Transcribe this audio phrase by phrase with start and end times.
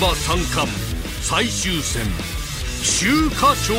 [0.00, 0.64] 馬三冠
[1.22, 2.04] 最終戦
[2.84, 3.74] 秋華賞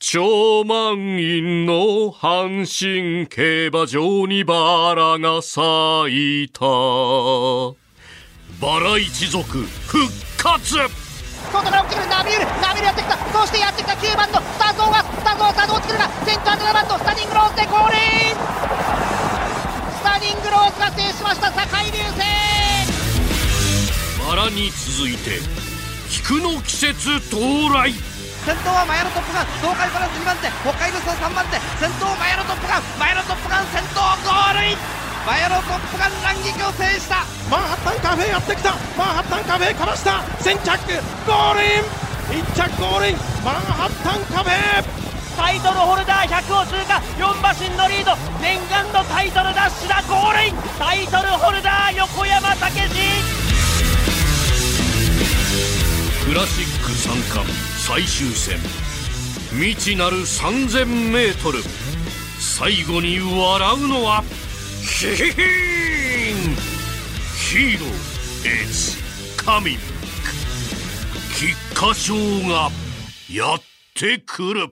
[0.00, 6.66] 超満員の阪神競馬場にバラが咲いた。
[8.60, 10.74] バラ一族復活。
[11.52, 13.16] 外から起きるナビルナビルやってきた。
[13.32, 18.34] そしてやってきた9番のスタゾーがスターゾーがどう作るかセンター7番のスタニングローズで降臨。
[19.94, 22.49] スタニングローズが制しました坂井流星
[24.30, 25.42] バラに続いて
[26.06, 27.42] 菊の季節到
[27.74, 27.90] 来。
[28.46, 31.58] 先頭はマヤのトップガン東海バランス2番手北海道さん3番手。
[31.82, 34.78] 先頭マヤのトップガンマヤのトップガン先頭ゴールイン。
[35.26, 37.26] マヤのトップガン乱撃を制した。
[37.50, 38.78] マンハッタンカフェやってきた。
[38.94, 40.22] マンハッタンカフェかました。
[40.38, 40.78] 先着
[41.26, 42.46] ゴールイン。
[42.46, 43.18] 1着ゴールイン。
[43.42, 44.86] マンハッタンカフェ。
[45.34, 47.02] タイトルホルダー100を通過。
[47.18, 48.14] 4馬身のリード。
[48.38, 50.06] 念願のタイトルダッシュだ。
[50.06, 50.54] ゴールイン。
[50.78, 53.29] タイトルホルダー横山武史
[56.30, 58.56] クラシック三冠最終戦。
[59.58, 61.34] 未知なる 3000m
[62.38, 64.22] 最後に笑うのは
[64.80, 66.54] ヒヒヒーン。
[67.34, 67.90] ヒーロー
[68.44, 68.96] It's
[69.44, 69.76] coming
[71.36, 72.14] 菊花賞
[72.48, 72.70] が
[73.28, 73.62] やっ
[73.94, 74.68] てくる。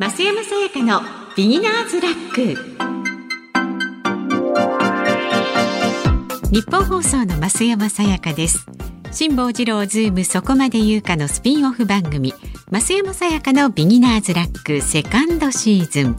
[0.00, 1.02] 増山さやかの
[1.36, 2.87] ビギナーズラック。
[6.50, 8.64] ニッポン放送の増山さやかです。
[9.12, 12.32] 辛坊治郎ズームそこまで言うかのスピンオフ番組
[12.70, 16.16] 増山さやかのビギナーズラックセカンドシーズン。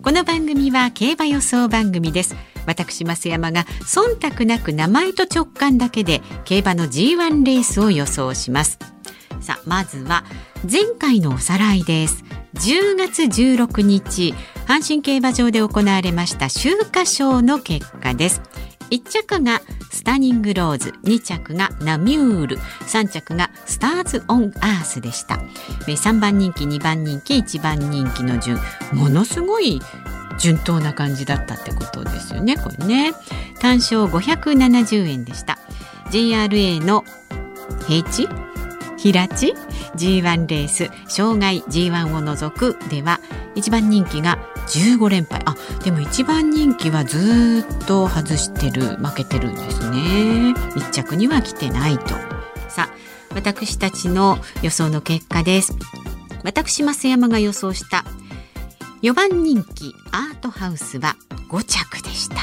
[0.00, 2.36] この番組は競馬予想番組です。
[2.66, 8.78] 私増山が忖度なく名前と直感だけで競馬の G1 レースを予想します。
[9.40, 10.24] さあまずは
[10.70, 12.22] 前回のおさらいです。
[12.54, 14.34] 10月16日
[14.68, 18.40] 阪神競馬場で行われました秋華賞の結果です。
[18.90, 25.40] 1着がスタニングローズ2着がナミュール3着がスターズ・オン・アースでした。
[25.86, 28.58] 3番人気2番人気1番人気の順。
[28.92, 29.80] ものすごい
[30.38, 33.14] 順当な感じだったってことですよねこれね。
[33.60, 35.58] 単勝570円でした。
[36.10, 37.04] JRA の
[37.86, 38.28] 平地？
[38.96, 39.54] 平地
[39.96, 40.90] ？G1 レース。
[41.08, 42.76] 障害 G1 を除く。
[42.90, 43.20] では
[43.54, 44.38] 1番人気が
[44.68, 45.42] 15連敗。
[45.44, 50.54] あでも1番人気はずっと外してる負けてるんですね。
[50.76, 52.08] 1着には来てないと。
[52.68, 52.94] さあ
[53.34, 55.74] 私たちの予想の結果です。
[56.44, 58.04] 私増山が予想した
[59.02, 61.16] 4番人気アートハウスは
[61.48, 62.36] 5着でした。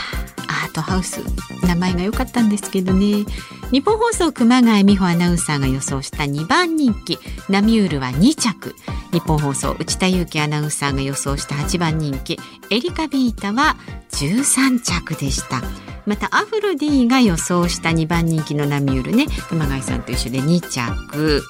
[0.47, 1.21] アートハウス
[1.65, 3.25] 名前が良かったんですけどね。
[3.71, 7.17] 日本放送熊谷美穂アナウンサーが予想した2番人気
[7.49, 8.75] ナミュールは2着。
[9.11, 12.39] 日本放送内田裕樹アナウンサーが予想した8番人気
[12.69, 13.75] エリカビータは
[14.11, 15.61] 13着でした。
[16.05, 21.41] またアフロディが予想した2番人気のナミュールね熊谷さんと一緒で2着。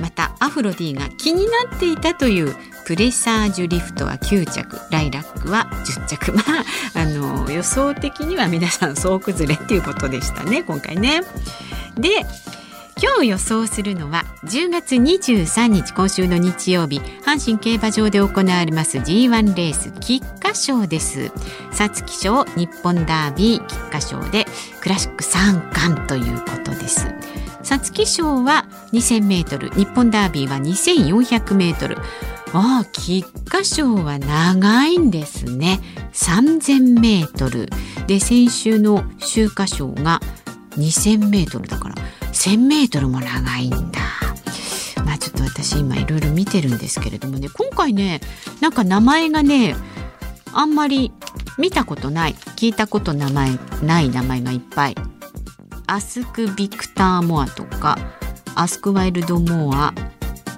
[0.00, 4.80] またアフロディが気になっていたというプレサージュリフトは9着。
[4.90, 6.32] ライラックは10着。
[6.36, 6.42] ま
[6.94, 11.22] ああの予想的には皆さん総崩れっていうことでしたね今回ね。
[11.96, 12.26] で
[13.02, 17.00] 今日予想するのは10月23日今週の日曜日。
[17.24, 21.32] 阪神競馬場で行われます G1 レース菊花賞です。
[21.72, 24.44] 皐月賞日本ダービー菊花賞で
[24.82, 27.06] クラシック三冠ということです。
[27.62, 31.96] 皐月賞は2000メートル日本ダービーは2400メートル。
[32.52, 35.80] ああ菊花賞は長いんですね。
[36.12, 37.70] 3000メートル。
[38.06, 40.20] で先週の秋華賞が
[40.72, 41.99] 2000メートルだから。
[42.40, 44.00] 1000メートルも長いんだ。
[45.04, 48.22] まあちょっと私今いろいろ見てるんですけれどもね今回ね
[48.62, 49.76] なんか名前がね
[50.54, 51.12] あんまり
[51.58, 54.94] 見たことない聞いたこと名前ない名前がいっぱい。
[55.86, 57.98] アスク・ビクター・モアとか
[58.54, 59.92] アスク・ワイルド・モア、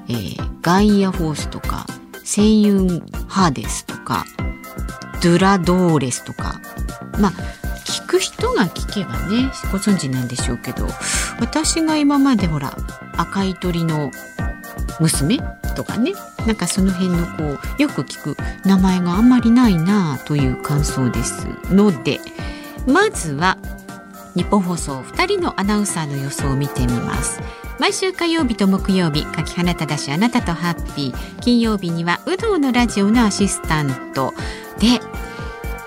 [0.09, 1.87] えー、ガイア・フォースとか
[2.23, 4.25] セイユン・ハーデスとか
[5.23, 6.61] ドゥラ・ドーレスとか
[7.19, 7.33] まあ
[7.87, 10.87] 聞く人が聞けばねご存知なんでしょうけど
[11.43, 12.77] 私が今までほら
[13.17, 14.13] 赤い鳥の
[15.01, 15.39] 娘
[15.75, 16.13] とかね
[16.47, 22.21] なんかその辺のこうよく聞く名前があんまりないなという感想ですので
[22.87, 23.59] まずは
[24.37, 27.41] 日本放送2人のアナウンサーの予想を見てみます。
[27.79, 31.41] 毎週火曜日と木曜日柿花ただしあなたとハッピー。
[31.41, 34.33] 金曜日には有働のラジオのアシスタント。
[34.79, 35.01] で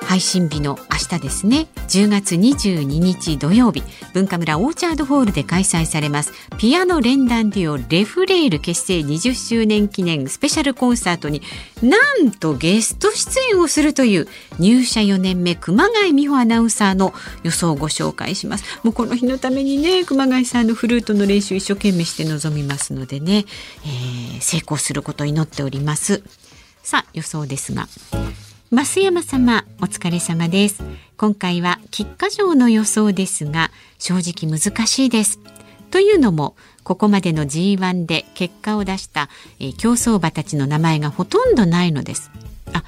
[0.06, 1.68] 配信日の明日ですね。
[1.88, 3.84] 10月22日土曜日。
[4.14, 6.32] 文化村オーチャードホールで開催されます。
[6.58, 11.42] ピアノ連弾デュオレフレール結成20周年記念スペシャルコンサートに
[11.82, 14.28] なんとゲスト出演をするという
[14.60, 17.14] 入社4年目熊谷美穂アナウンサーの
[17.44, 18.80] 予想をご紹介します。
[18.84, 23.46] もうこの日のためにね熊谷さんのフルートの練習一生懸命して臨みますのでね、
[23.84, 26.22] えー、成功することを祈っております。
[26.84, 27.88] さあ予想ですが。
[28.72, 30.82] 増山様お疲れ様です。
[31.18, 33.70] 今回は菊花城の予想ですが
[34.00, 35.40] 正直難しいです。
[35.92, 39.30] というのもここまでの G1 で結果を出した、
[39.60, 42.32] えー、競走馬たちの名前がほとんどないのです。
[42.74, 42.84] あ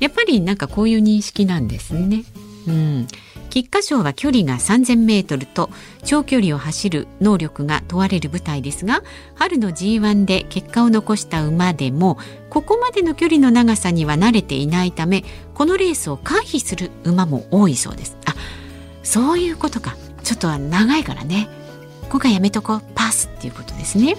[0.00, 2.24] やっぱりなんかこういう認識なんですね。
[2.66, 3.06] うん。
[3.52, 5.68] 菊花賞は距離が3000メートルと
[6.04, 9.02] 長距離を走る能力が問われる舞台ですが
[9.34, 12.16] 春の G1 で結果を残した馬でも
[12.48, 15.22] ここまでの距離の長さには慣れていないため
[15.52, 18.16] このレースを回避する馬も多いそうです。
[18.24, 18.34] あ
[19.02, 19.96] そういうことか。
[20.22, 21.48] ちょっとは長いからね。
[22.02, 22.82] ここがやめとこう。
[22.94, 24.16] パスっていうことですね。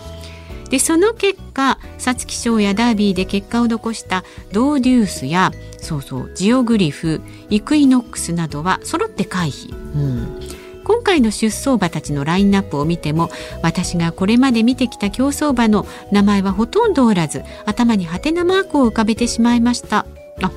[0.74, 7.22] でその結果皐月賞やダービーで結果を残したドーデュースやそうそうジオグリフ
[7.52, 10.40] イクイノックスなどは揃って回避、うん、
[10.84, 13.30] 今回の出走馬たちのラインナップを見ても
[13.62, 20.08] 私がこれまで見てきた競走馬の名前はほとんどおらず頭にハテナマークを浮かべてしまいました。
[20.42, 20.52] あ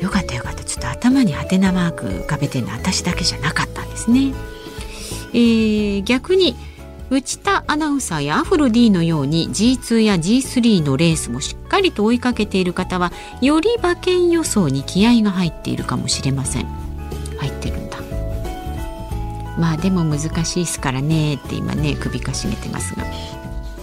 [0.00, 0.62] よかったよかった。
[0.62, 4.32] ちょっと頭にハテナマーク浮かべてるの私だけじゃなかったんですね、
[5.32, 6.54] えー、逆に
[7.14, 16.66] 内田アナウンサーやアフロ D のように G2 や G3 のレースもしっかりと追いかけている方はより馬券予想に気合が入っているかもしれません。
[17.38, 17.98] 入ってるんだ。
[19.56, 23.04] まあでも難しいですからねって今ね首かしげてますが。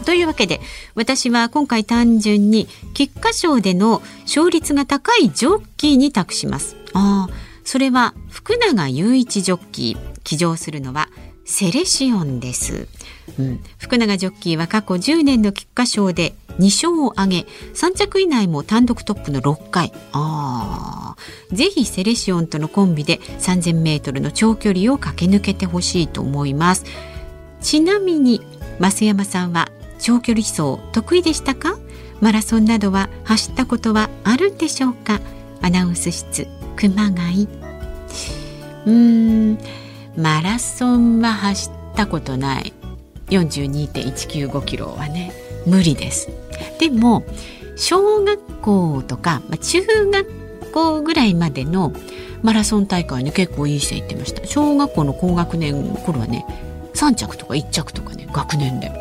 [0.06, 0.60] というわけで
[0.95, 6.75] 私は今回単純に菊花賞での勝率が高いジョッキーに託します。
[6.92, 10.12] ああそれは福永雄一ジョッキー。
[10.24, 11.10] 騎乗するのは
[11.51, 12.88] セレシオンです、
[13.38, 17.38] うん、福永ジョッキーは過去10年の菊花賞で2勝を挙げ
[17.74, 19.92] 3着以内も単独トップの6回。
[20.13, 21.18] あ
[21.51, 26.86] ぜひセレシオンとのコンビで 3000m の長距離を駆け抜けてほしいと思います。
[27.59, 28.42] ちなみに
[28.80, 29.69] 増山さんは
[30.00, 31.77] 長距離走得意でしたか？
[32.21, 35.19] マラソンなどは走ったことはあるでしょうか？
[35.62, 37.50] アナウンス室熊谷。
[38.86, 39.59] うーん
[40.18, 42.74] マラソンは走ったことない。
[43.30, 45.31] 42.195キロはね
[45.66, 46.30] 無理です。
[46.80, 47.24] でも
[47.78, 51.94] 小学校とか、まあ、中学校ぐらいまでの
[52.44, 54.46] マラソン大会に結構いい線いってました。
[54.46, 56.46] 小学校の高学年頃はね
[56.94, 58.92] 3着とか1着とかね学年で。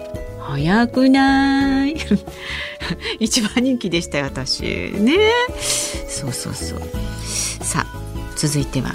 [0.41, 1.97] 早くない？
[3.21, 4.63] 一番人気でしたよ私。
[4.63, 5.17] ね。
[6.09, 6.81] そうそうそう。
[7.65, 8.01] さあ
[8.37, 8.93] 続いては。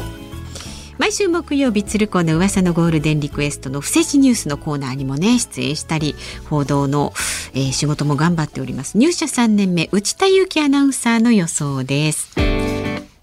[1.05, 6.15] 毎週木曜日鶴子の噂のゴールデンリクエストの不正ニュースのコーナーにもね出演したり
[6.49, 7.13] 報道の、
[7.53, 8.97] えー、仕事も頑張っております。
[8.97, 12.33] 入社3年目内田裕樹アナウンサーの予想です。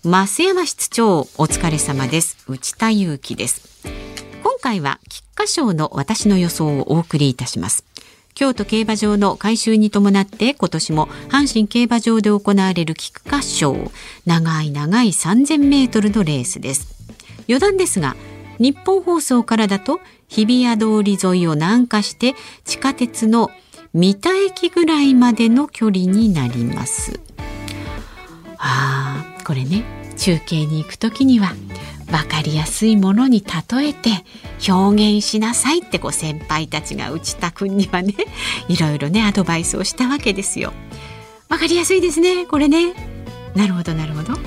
[0.05, 2.45] 増山室長お疲れ様です。
[2.47, 3.83] 内田裕樹です。
[4.45, 7.85] 今回は菊花賞の私の予想をお送りいたします。
[8.35, 13.91] 京都競馬場の改修に伴って今年も阪神競馬場で行われる菊花賞。
[14.25, 17.02] 長い長い3000メートルのレースです。
[17.53, 18.17] 余談ですが
[18.59, 22.35] 日本放送からだと日比谷通り沿いを南下して
[22.65, 23.51] 地下鉄の
[23.93, 27.21] 三田駅ぐらいまでの距離になります
[28.57, 29.85] ああこれね
[30.17, 31.53] 中継に行く時には
[32.07, 34.11] 分かりやすいものに例えて
[34.71, 38.15] 表現しなさいってこう先輩たちが内田君にはね
[38.69, 40.73] いろいろねアドバイスをしたわけですよ。
[41.49, 42.95] 分かりやすいですねこれね。
[43.55, 44.39] なるほどなるほど。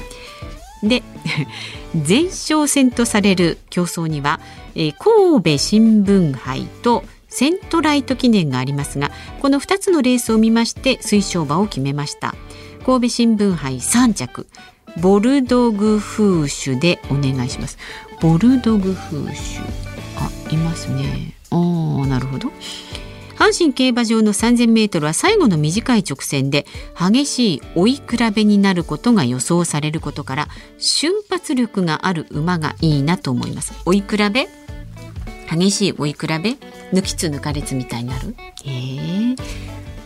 [0.84, 1.04] で
[1.96, 4.40] 前哨戦とされる競争には、
[4.76, 9.12] えー、神戸新聞杯とセントライト記念がありますが
[9.42, 12.36] この2つのレースを見まして推奨馬を決めました。
[12.86, 14.48] 神戸新聞杯3着。
[15.02, 17.78] ボルドグフーシュでお願いします。
[18.22, 19.64] ボルドグフーシュ
[20.18, 21.34] あいますね。
[21.50, 22.52] ああなるほど。
[23.46, 26.66] 阪神競馬場の3000メートルは最後の短い直線で
[27.00, 28.02] 激しい追い比
[28.34, 30.48] べになることが予想されることから
[30.80, 33.74] 瞬発力がある馬がいいなと思います。
[33.86, 34.48] 追い比べ？
[35.48, 36.58] 激しい追い比べ？
[36.92, 38.36] 抜きつ抜かれつみたいになる？
[38.66, 39.38] えー、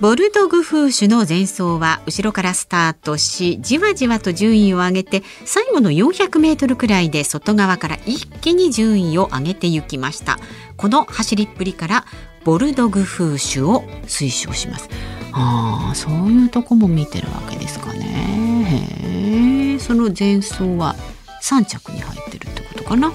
[0.01, 10.39] ボルドグフーシュの前走は後ろからスタートしじわじわと順位を上げて最後の400メートルくらいで外側から一気に順位を上げていきました。
[10.75, 12.05] この走りっぷりから
[12.43, 14.89] ボルドグ風種を推奨します。
[15.31, 18.65] ああそういうとこも見てるわけですかね。
[19.03, 20.95] へえその前奏は
[21.43, 23.11] 3着に入ってるってことかな？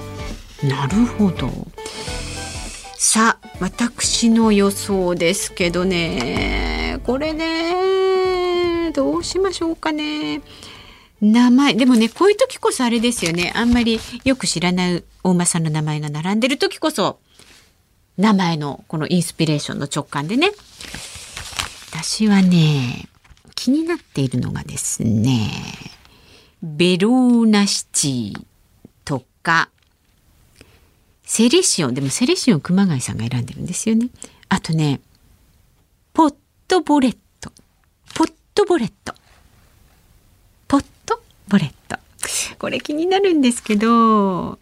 [0.63, 1.49] なるほど。
[2.97, 6.99] さあ私の予想ですけどね。
[7.03, 10.41] これねどうしましょうかね。
[11.21, 13.51] 名前でもねこういう時こそあれですよね。
[13.55, 17.19] あんまりよく知らない大馬さんの名前が並んでる時こそ
[18.17, 20.51] 名前のこのインスピレーションの直感でね。
[21.91, 23.07] 私はね
[23.55, 25.49] 気になっているのがですね
[26.61, 27.85] ベローナシ
[28.33, 28.45] ティ
[29.05, 29.69] とか
[31.23, 34.09] セレシオンでもセレシオン熊谷さんが選んでるんですよね。
[34.49, 34.99] あとね
[36.13, 36.35] ポッ
[36.67, 37.51] トボレット。
[38.13, 39.13] ポットボレット。
[40.67, 41.97] ポットボレット。
[42.59, 44.59] これ気になるんですけど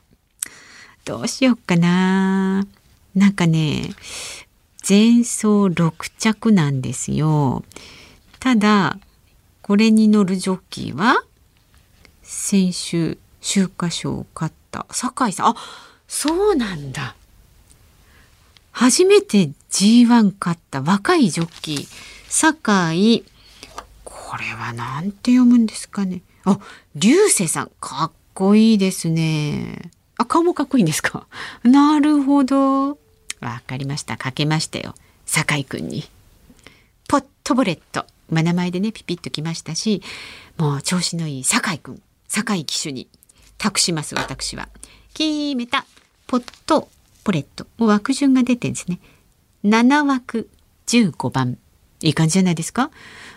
[1.05, 2.65] どうしようかな。
[3.15, 3.91] なんかね
[4.87, 7.63] 前走6着なんですよ。
[8.39, 8.97] ただ
[9.61, 11.23] これに乗るジョッキーは
[12.21, 14.85] 先週秋華賞を勝った。
[14.91, 15.47] 酒井さん。
[15.47, 15.55] あ
[16.07, 17.15] そうなんだ。
[18.71, 20.81] 初めて G1 勝った。
[20.81, 21.87] 若いジョッキー。
[22.27, 23.23] 酒井。
[24.03, 26.23] これはなんて読むんですかね。
[26.43, 26.59] あ
[26.95, 27.71] 流星さん。
[27.79, 29.91] かっこいいですね。
[30.17, 31.27] あ顔もかっこいいんですか。
[31.63, 32.97] なるほど。
[33.43, 34.17] わかりました。
[34.17, 34.95] かけましたよ。
[35.25, 36.03] 酒井くんに。
[37.07, 38.05] ポットボレット。
[38.29, 40.01] まあ、名前でねピピッときましたし
[40.57, 43.07] もう調子のいい酒井くん酒井騎手に。
[43.57, 44.67] 託します私は。
[45.13, 45.85] 決めた。
[46.27, 46.89] ポット
[47.23, 47.67] ポレット。
[47.77, 48.99] もう枠順が出てんですね。
[49.63, 50.49] 7枠
[50.87, 51.57] 15番。
[52.01, 52.91] いい感じじゃないですか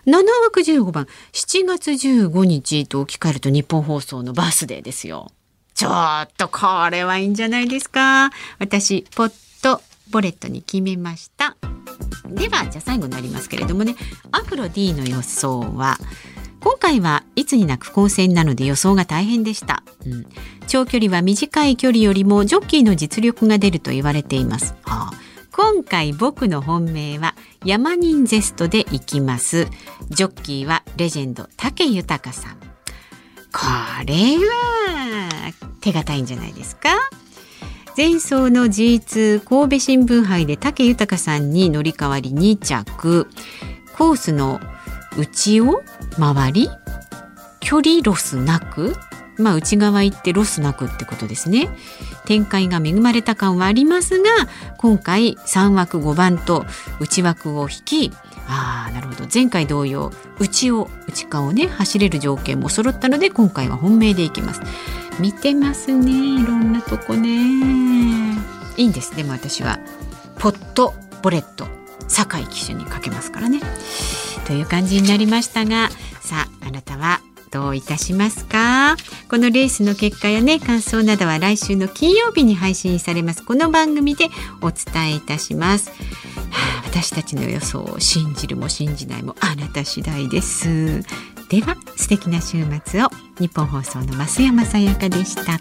[0.07, 1.07] ？7枠15番。
[1.33, 5.31] 7月15日と置き換えると日本放送のバースデーですよ。
[5.75, 8.31] ちょっとこれはいいんじゃないですか？
[8.59, 11.57] 私ポットボレットに決めました。
[12.29, 13.95] ではじゃあ最後になりますけれどもね。
[14.33, 15.97] アフロ D の予想は
[16.61, 20.27] 今回はいつになく混戦なので予想が大変でした、うん、
[20.67, 25.17] 長距離は短い距離よりもジョッキーの実力が出ると言われています、はあ、
[25.53, 29.69] 今回僕の本命はヤマニンゼストで行きます。
[30.11, 32.57] ジョッキーはレジェンド武豊さん。
[32.57, 32.61] こ
[34.05, 36.89] れは手堅いんじゃないですか？
[37.97, 43.27] 前走の G2 神戸新聞杯で武豊さんに乗り換わり2着。
[43.97, 44.61] コースの
[45.17, 45.83] 内を
[46.19, 46.69] 回り
[47.61, 48.95] 距離ロスなく
[49.39, 51.71] まあ内側行ってロスなくってことですね。
[52.27, 54.29] 展開が恵まれた感はありますが
[54.77, 56.67] 今回3枠5番と
[57.01, 58.13] 内枠を引き
[58.47, 59.25] あなるほど。
[59.33, 64.61] 前回同様内を内側をね走れる条件も揃ったので今回は本命でいきます。
[65.19, 66.11] 見てますね。
[66.43, 67.29] いろんなとこね。
[68.77, 69.79] いいんですでも私は。
[70.39, 71.67] ポットボレット。
[72.09, 73.61] 酒井騎手にかけますからね。
[74.47, 75.89] という感じになりましたが
[76.21, 77.21] さああなたは
[77.51, 78.97] どういたしますか？
[79.29, 83.45] このレースの結果やね感想などは来週の金曜日に配信されます。
[83.45, 84.27] この番組で
[84.61, 85.97] お伝えいたします、は
[86.85, 91.03] あ、私たちの予想を信じるも信じないもあなた次第です。
[91.49, 93.09] では素敵な週末を。
[93.39, 95.59] 日本放送の増山さやかでした。